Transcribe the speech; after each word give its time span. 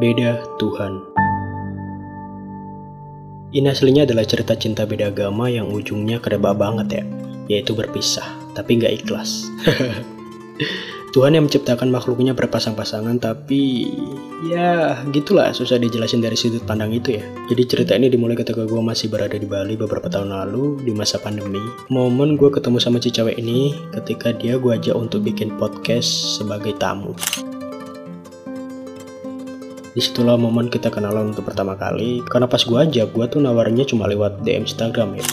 Beda 0.00 0.40
Tuhan 0.56 1.04
Ini 3.52 3.68
aslinya 3.68 4.08
adalah 4.08 4.24
cerita 4.24 4.56
cinta 4.56 4.88
beda 4.88 5.12
agama 5.12 5.52
yang 5.52 5.68
ujungnya 5.68 6.16
kedebak 6.16 6.56
banget 6.56 6.88
ya 6.88 7.04
Yaitu 7.52 7.76
berpisah, 7.76 8.24
tapi 8.56 8.80
nggak 8.80 9.04
ikhlas 9.04 9.44
Tuhan 11.12 11.36
yang 11.36 11.44
menciptakan 11.44 11.92
makhluknya 11.92 12.32
berpasang-pasangan 12.32 13.20
tapi 13.20 13.92
ya 14.48 14.96
gitulah 15.12 15.52
susah 15.52 15.76
dijelasin 15.76 16.24
dari 16.24 16.40
sudut 16.40 16.64
pandang 16.64 16.88
itu 16.88 17.20
ya. 17.20 17.24
Jadi 17.52 17.62
cerita 17.68 17.92
ini 17.92 18.08
dimulai 18.08 18.32
ketika 18.32 18.64
gue 18.64 18.80
masih 18.80 19.12
berada 19.12 19.36
di 19.36 19.44
Bali 19.44 19.76
beberapa 19.76 20.08
tahun 20.08 20.32
lalu 20.32 20.88
di 20.88 20.96
masa 20.96 21.20
pandemi. 21.20 21.60
Momen 21.92 22.40
gue 22.40 22.48
ketemu 22.48 22.80
sama 22.80 22.96
si 22.96 23.12
cewek 23.12 23.36
ini 23.36 23.76
ketika 23.92 24.32
dia 24.32 24.56
gue 24.56 24.72
ajak 24.72 24.96
untuk 24.96 25.20
bikin 25.20 25.52
podcast 25.60 26.40
sebagai 26.40 26.72
tamu. 26.80 27.12
Di 29.92 30.00
situlah 30.00 30.40
momen 30.40 30.72
kita 30.72 30.88
kenalan 30.88 31.36
untuk 31.36 31.44
pertama 31.44 31.76
kali 31.76 32.24
Karena 32.24 32.48
pas 32.48 32.64
gue 32.64 32.78
ajak, 32.80 33.12
gue 33.12 33.26
tuh 33.28 33.40
nawarnya 33.44 33.84
cuma 33.84 34.08
lewat 34.08 34.40
DM 34.40 34.64
Instagram 34.64 35.20
ya 35.20 35.26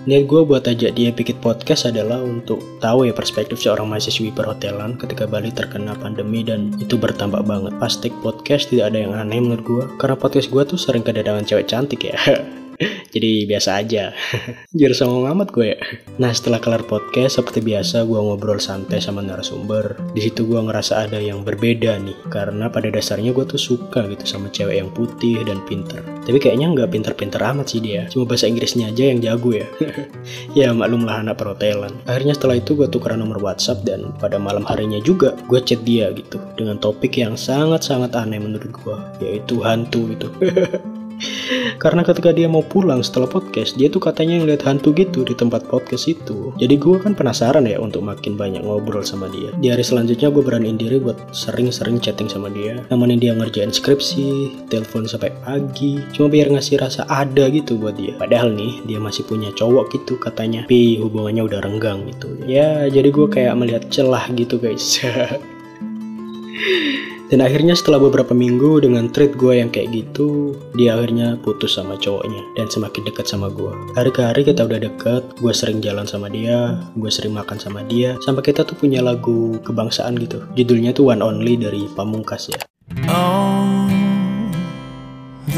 Niat 0.00 0.24
gue 0.26 0.40
buat 0.48 0.64
ajak 0.64 0.96
dia 0.96 1.12
bikin 1.12 1.36
podcast 1.44 1.86
adalah 1.92 2.24
untuk 2.24 2.58
tahu 2.80 3.04
ya 3.04 3.12
perspektif 3.12 3.60
seorang 3.60 3.84
mahasiswi 3.84 4.32
perhotelan 4.32 4.96
ketika 4.96 5.28
Bali 5.28 5.52
terkena 5.52 5.92
pandemi 5.92 6.40
dan 6.40 6.72
itu 6.80 6.96
bertambah 6.96 7.44
banget. 7.44 7.76
Pas 7.76 7.92
take 8.00 8.16
podcast 8.24 8.72
tidak 8.72 8.96
ada 8.96 8.98
yang 9.04 9.12
aneh 9.12 9.44
menurut 9.44 9.60
gue, 9.60 9.84
karena 10.00 10.16
podcast 10.16 10.48
gue 10.48 10.62
tuh 10.64 10.80
sering 10.80 11.04
kedatangan 11.04 11.44
cewek 11.44 11.68
cantik 11.68 12.08
ya. 12.08 12.16
jadi 13.14 13.44
biasa 13.44 13.70
aja. 13.80 14.04
Jujur 14.76 14.92
sama 14.96 15.32
amat 15.36 15.52
gue. 15.52 15.76
Ya 15.76 15.78
nah 16.20 16.32
setelah 16.32 16.60
kelar 16.60 16.84
podcast 16.84 17.40
seperti 17.40 17.64
biasa 17.64 18.04
gue 18.04 18.16
ngobrol 18.16 18.60
santai 18.60 19.00
sama 19.00 19.24
narasumber. 19.24 19.96
Di 20.16 20.20
situ 20.28 20.48
gue 20.48 20.60
ngerasa 20.60 21.08
ada 21.08 21.20
yang 21.20 21.44
berbeda 21.44 21.96
nih. 22.00 22.16
Karena 22.28 22.68
pada 22.68 22.88
dasarnya 22.92 23.32
gue 23.32 23.44
tuh 23.44 23.60
suka 23.60 24.04
gitu 24.08 24.24
sama 24.24 24.52
cewek 24.52 24.80
yang 24.80 24.90
putih 24.92 25.40
dan 25.44 25.60
pinter. 25.64 26.00
Tapi 26.24 26.36
kayaknya 26.36 26.72
nggak 26.72 26.90
pinter-pinter 26.92 27.40
amat 27.40 27.72
sih 27.72 27.80
dia. 27.80 28.08
Cuma 28.08 28.28
bahasa 28.28 28.48
Inggrisnya 28.48 28.92
aja 28.92 29.04
yang 29.12 29.20
jago 29.20 29.52
ya. 29.56 29.66
Ya 30.50 30.74
maklum 30.74 31.06
lah 31.06 31.22
anak 31.22 31.38
perhotelan. 31.40 31.94
Akhirnya 32.04 32.34
setelah 32.36 32.58
itu 32.58 32.74
gue 32.74 32.90
tukeran 32.90 33.22
nomor 33.22 33.38
WhatsApp 33.40 33.86
dan 33.86 34.12
pada 34.18 34.36
malam 34.36 34.66
harinya 34.66 34.98
juga 35.00 35.36
gue 35.48 35.60
chat 35.62 35.80
dia 35.86 36.10
gitu. 36.12 36.36
Dengan 36.58 36.76
topik 36.76 37.16
yang 37.16 37.38
sangat-sangat 37.38 38.12
aneh 38.18 38.42
menurut 38.42 38.70
gue 38.70 38.96
yaitu 39.22 39.62
hantu 39.62 40.10
gitu 40.12 40.28
Karena 41.82 42.02
ketika 42.04 42.30
dia 42.34 42.48
mau 42.48 42.64
pulang 42.64 43.04
setelah 43.04 43.28
podcast, 43.28 43.76
dia 43.76 43.88
tuh 43.92 44.02
katanya 44.02 44.40
ngeliat 44.40 44.64
hantu 44.64 44.92
gitu 44.96 45.24
di 45.24 45.36
tempat 45.36 45.66
podcast 45.68 46.08
itu. 46.10 46.52
Jadi 46.56 46.74
gue 46.76 46.96
kan 47.00 47.12
penasaran 47.16 47.64
ya 47.68 47.80
untuk 47.80 48.04
makin 48.04 48.34
banyak 48.36 48.64
ngobrol 48.64 49.04
sama 49.04 49.28
dia. 49.32 49.52
Di 49.60 49.72
hari 49.72 49.84
selanjutnya 49.84 50.32
gue 50.32 50.42
beraniin 50.42 50.76
diri 50.80 51.00
buat 51.00 51.16
sering-sering 51.32 52.00
chatting 52.00 52.28
sama 52.28 52.48
dia. 52.52 52.80
Nemenin 52.88 53.20
dia 53.20 53.32
ngerjain 53.36 53.72
skripsi, 53.72 54.52
telepon 54.72 55.08
sampai 55.08 55.32
pagi. 55.44 56.00
Cuma 56.12 56.32
biar 56.32 56.52
ngasih 56.52 56.80
rasa 56.80 57.04
ada 57.08 57.48
gitu 57.52 57.76
buat 57.76 57.96
dia. 57.96 58.16
Padahal 58.16 58.52
nih, 58.52 58.84
dia 58.88 58.98
masih 58.98 59.24
punya 59.28 59.52
cowok 59.54 59.92
gitu 59.94 60.16
katanya. 60.20 60.64
Tapi 60.64 61.00
hubungannya 61.00 61.44
udah 61.44 61.60
renggang 61.62 62.08
gitu. 62.08 62.28
Ya, 62.44 62.88
jadi 62.88 63.08
gue 63.12 63.26
kayak 63.28 63.54
melihat 63.56 63.84
celah 63.92 64.28
gitu 64.32 64.56
guys. 64.56 65.00
Dan 67.30 67.46
akhirnya 67.46 67.78
setelah 67.78 68.02
beberapa 68.02 68.34
minggu 68.34 68.82
dengan 68.82 69.06
treat 69.06 69.38
gue 69.38 69.62
yang 69.62 69.70
kayak 69.70 69.94
gitu, 69.94 70.58
dia 70.74 70.98
akhirnya 70.98 71.38
putus 71.38 71.78
sama 71.78 71.94
cowoknya 71.94 72.42
dan 72.58 72.66
semakin 72.66 73.06
dekat 73.06 73.30
sama 73.30 73.46
gue. 73.54 73.70
Hari 73.94 74.10
ke 74.10 74.20
hari 74.26 74.42
kita 74.42 74.66
udah 74.66 74.82
deket, 74.82 75.22
gue 75.38 75.52
sering 75.54 75.78
jalan 75.78 76.10
sama 76.10 76.26
dia, 76.26 76.74
gue 76.98 77.10
sering 77.10 77.30
makan 77.30 77.62
sama 77.62 77.86
dia, 77.86 78.18
sampai 78.26 78.42
kita 78.42 78.66
tuh 78.66 78.74
punya 78.74 78.98
lagu 78.98 79.62
kebangsaan 79.62 80.18
gitu. 80.18 80.42
Judulnya 80.58 80.90
tuh 80.90 81.14
One 81.14 81.22
Only 81.22 81.54
dari 81.54 81.86
Pamungkas 81.94 82.50
ya. 82.50 82.60
Oh. 83.06 83.60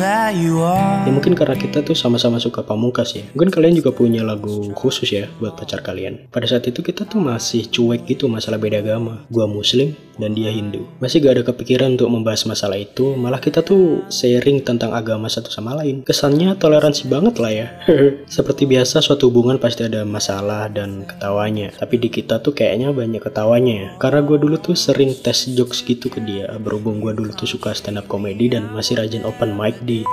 Ya 0.03 1.13
mungkin 1.13 1.37
karena 1.37 1.55
kita 1.55 1.85
tuh 1.85 1.95
sama-sama 1.95 2.41
suka 2.41 2.65
pamungkas 2.65 3.15
ya. 3.15 3.23
Mungkin 3.37 3.55
kalian 3.55 3.79
juga 3.79 3.95
punya 3.95 4.27
lagu 4.27 4.75
khusus 4.75 5.07
ya 5.13 5.29
buat 5.39 5.55
pacar 5.55 5.85
kalian. 5.85 6.27
Pada 6.33 6.49
saat 6.49 6.67
itu 6.67 6.81
kita 6.83 7.05
tuh 7.07 7.23
masih 7.23 7.71
cuek 7.71 8.09
gitu 8.09 8.27
masalah 8.27 8.59
beda 8.59 8.81
agama. 8.81 9.23
Gua 9.29 9.45
muslim 9.45 9.95
dan 10.21 10.37
dia 10.37 10.53
Hindu. 10.53 10.85
Masih 11.01 11.25
gak 11.25 11.41
ada 11.41 11.45
kepikiran 11.53 11.97
untuk 11.97 12.09
membahas 12.13 12.45
masalah 12.45 12.77
itu. 12.77 13.17
Malah 13.17 13.41
kita 13.41 13.65
tuh 13.65 14.05
sharing 14.13 14.65
tentang 14.65 14.93
agama 14.93 15.29
satu 15.29 15.49
sama 15.49 15.77
lain. 15.79 16.05
Kesannya 16.05 16.57
toleransi 16.57 17.09
banget 17.09 17.35
lah 17.41 17.53
ya. 17.53 17.69
Seperti 18.37 18.69
biasa 18.69 19.01
suatu 19.01 19.33
hubungan 19.33 19.57
pasti 19.57 19.87
ada 19.87 20.05
masalah 20.05 20.69
dan 20.69 21.09
ketawanya. 21.09 21.73
Tapi 21.77 21.95
di 22.01 22.09
kita 22.13 22.41
tuh 22.41 22.53
kayaknya 22.53 22.93
banyak 22.93 23.23
ketawanya 23.23 23.75
ya. 23.75 23.89
Karena 23.97 24.21
gue 24.25 24.37
dulu 24.41 24.57
tuh 24.61 24.77
sering 24.77 25.17
tes 25.17 25.49
jokes 25.53 25.85
gitu 25.85 26.13
ke 26.13 26.21
dia. 26.25 26.51
Berhubung 26.61 27.01
gue 27.01 27.13
dulu 27.17 27.31
tuh 27.33 27.49
suka 27.49 27.73
stand 27.73 28.01
up 28.01 28.07
comedy 28.11 28.53
dan 28.53 28.69
masih 28.73 29.01
rajin 29.01 29.25
open 29.25 29.55
mic 29.57 29.77
di 29.85 30.05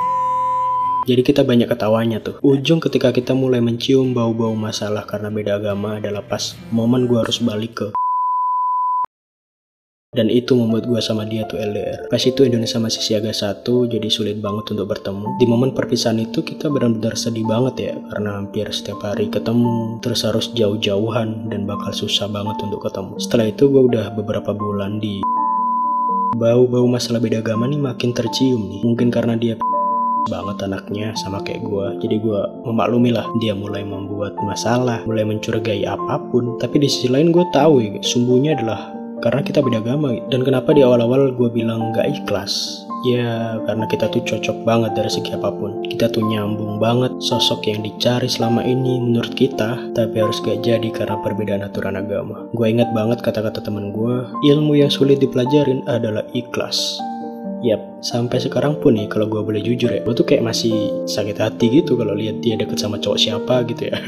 jadi 1.07 1.25
kita 1.25 1.41
banyak 1.41 1.65
ketawanya 1.65 2.21
tuh. 2.21 2.37
Ujung 2.45 2.77
ketika 2.77 3.09
kita 3.09 3.33
mulai 3.33 3.63
mencium 3.65 4.13
bau-bau 4.13 4.53
masalah 4.53 5.09
karena 5.09 5.33
beda 5.33 5.57
agama 5.57 5.97
adalah 5.97 6.21
pas 6.21 6.53
momen 6.69 7.09
gue 7.09 7.17
harus 7.17 7.41
balik 7.41 7.73
ke 7.81 7.87
dan 10.19 10.27
itu 10.27 10.51
membuat 10.51 10.83
gue 10.83 10.99
sama 10.99 11.23
dia 11.23 11.47
tuh 11.47 11.55
LDR. 11.55 12.11
Pas 12.11 12.19
itu 12.19 12.43
Indonesia 12.43 12.75
masih 12.75 12.99
siaga 12.99 13.31
satu, 13.31 13.87
jadi 13.87 14.11
sulit 14.11 14.43
banget 14.43 14.75
untuk 14.75 14.91
bertemu. 14.91 15.39
Di 15.39 15.47
momen 15.47 15.71
perpisahan 15.71 16.19
itu 16.19 16.43
kita 16.43 16.67
benar-benar 16.67 17.15
sedih 17.15 17.47
banget 17.47 17.75
ya, 17.79 17.93
karena 18.11 18.35
hampir 18.35 18.67
setiap 18.67 18.99
hari 18.99 19.31
ketemu, 19.31 19.95
terus 20.03 20.27
harus 20.27 20.51
jauh-jauhan 20.51 21.47
dan 21.47 21.63
bakal 21.63 21.95
susah 21.95 22.27
banget 22.27 22.59
untuk 22.67 22.83
ketemu. 22.83 23.15
Setelah 23.15 23.47
itu 23.47 23.71
gue 23.71 23.83
udah 23.95 24.11
beberapa 24.11 24.51
bulan 24.51 24.99
di 24.99 25.23
bau-bau 26.35 26.83
masalah 26.83 27.23
beda 27.23 27.39
agama 27.39 27.71
nih 27.71 27.79
makin 27.79 28.11
tercium 28.11 28.67
nih. 28.67 28.83
Mungkin 28.83 29.07
karena 29.15 29.39
dia 29.39 29.55
banget 30.27 30.67
anaknya 30.67 31.15
sama 31.15 31.41
kayak 31.41 31.63
gue 31.63 32.05
jadi 32.05 32.21
gue 32.21 32.39
memaklumi 32.67 33.09
lah 33.15 33.25
dia 33.39 33.55
mulai 33.55 33.81
membuat 33.81 34.37
masalah 34.43 35.01
mulai 35.07 35.25
mencurigai 35.25 35.87
apa 35.89 36.21
pun 36.29 36.59
tapi 36.61 36.83
di 36.83 36.91
sisi 36.91 37.07
lain 37.09 37.33
gue 37.33 37.45
tahu 37.55 37.81
ya 37.81 37.97
sumbunya 38.03 38.53
adalah 38.53 38.98
karena 39.19 39.43
kita 39.43 39.59
beda 39.59 39.83
agama 39.83 40.15
dan 40.31 40.41
kenapa 40.47 40.71
di 40.71 40.81
awal-awal 40.83 41.35
gue 41.35 41.49
bilang 41.51 41.91
gak 41.91 42.07
ikhlas? 42.07 42.83
Ya 43.07 43.55
karena 43.63 43.87
kita 43.87 44.11
tuh 44.11 44.19
cocok 44.27 44.67
banget 44.67 44.91
dari 44.91 45.07
segi 45.07 45.31
apa 45.31 45.51
pun. 45.55 45.79
Kita 45.87 46.11
tuh 46.11 46.19
nyambung 46.19 46.83
banget 46.83 47.15
Sosok 47.23 47.63
yang 47.71 47.79
dicari 47.79 48.27
selama 48.27 48.59
ini 48.59 48.99
menurut 48.99 49.31
kita 49.39 49.79
Tapi 49.95 50.15
harus 50.19 50.43
gak 50.43 50.67
jadi 50.67 50.91
karena 50.91 51.15
perbedaan 51.23 51.63
aturan 51.63 51.95
agama. 51.95 52.47
Gue 52.51 52.71
ingat 52.71 52.91
banget 52.91 53.23
kata-kata 53.23 53.63
temen 53.63 53.95
gue 53.95 54.27
Ilmu 54.43 54.75
yang 54.75 54.91
sulit 54.91 55.23
dipelajarin 55.23 55.83
adalah 55.87 56.27
ikhlas 56.35 56.99
Yap, 57.59 57.99
sampai 57.99 58.39
sekarang 58.39 58.79
pun 58.79 58.95
nih 58.95 59.11
kalau 59.11 59.27
gue 59.27 59.43
boleh 59.43 59.59
jujur 59.59 59.91
ya, 59.91 59.99
gue 59.99 60.15
tuh 60.15 60.23
kayak 60.23 60.47
masih 60.47 60.71
sakit 61.03 61.35
hati 61.43 61.67
gitu 61.83 61.99
kalau 61.99 62.15
lihat 62.15 62.39
dia 62.39 62.55
deket 62.55 62.79
sama 62.79 62.95
cowok 62.95 63.19
siapa 63.19 63.67
gitu 63.67 63.91
ya. 63.91 63.99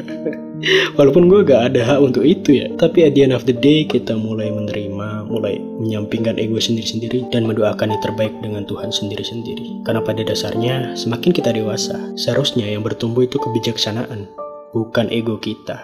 Walaupun 0.97 1.27
gue 1.27 1.43
gak 1.43 1.73
ada 1.73 1.81
hak 1.83 1.99
untuk 1.99 2.23
itu 2.23 2.63
ya, 2.63 2.71
tapi 2.79 3.03
at 3.03 3.11
the 3.11 3.27
end 3.27 3.35
of 3.35 3.43
the 3.43 3.51
day 3.51 3.83
kita 3.83 4.15
mulai 4.15 4.47
menerima, 4.53 5.27
mulai 5.27 5.59
menyampingkan 5.59 6.39
ego 6.39 6.63
sendiri-sendiri 6.63 7.27
dan 7.33 7.43
mendoakan 7.43 7.91
yang 7.91 8.01
terbaik 8.05 8.31
dengan 8.39 8.63
Tuhan 8.63 8.87
sendiri-sendiri. 8.87 9.83
Karena 9.83 9.99
pada 9.99 10.21
dasarnya 10.23 10.95
semakin 10.95 11.35
kita 11.35 11.51
dewasa, 11.51 11.97
seharusnya 12.15 12.71
yang 12.71 12.87
bertumbuh 12.87 13.27
itu 13.27 13.35
kebijaksanaan, 13.35 14.31
bukan 14.71 15.11
ego 15.11 15.35
kita. 15.41 15.83